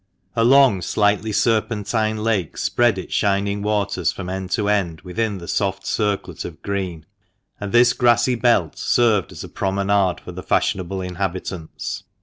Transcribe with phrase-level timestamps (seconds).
[0.35, 5.47] A long, slightly serpentine lake spread its shining waters from end to end within the
[5.47, 7.05] soft circlet of green;
[7.59, 12.01] and this grassy belt served as a promenade for the fashionable inhabitants.